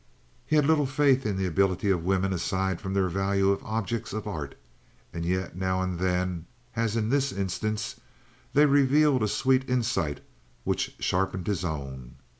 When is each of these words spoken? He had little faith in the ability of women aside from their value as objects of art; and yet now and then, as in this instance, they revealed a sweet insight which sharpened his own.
He 0.47 0.55
had 0.55 0.65
little 0.65 0.87
faith 0.87 1.27
in 1.27 1.37
the 1.37 1.45
ability 1.45 1.91
of 1.91 2.03
women 2.03 2.33
aside 2.33 2.81
from 2.81 2.95
their 2.95 3.07
value 3.07 3.53
as 3.55 3.59
objects 3.61 4.13
of 4.13 4.25
art; 4.25 4.55
and 5.13 5.23
yet 5.23 5.55
now 5.55 5.79
and 5.83 5.99
then, 5.99 6.47
as 6.75 6.95
in 6.95 7.09
this 7.11 7.31
instance, 7.31 8.01
they 8.55 8.65
revealed 8.65 9.21
a 9.21 9.27
sweet 9.27 9.69
insight 9.69 10.21
which 10.63 10.95
sharpened 10.99 11.45
his 11.45 11.63
own. 11.63 12.15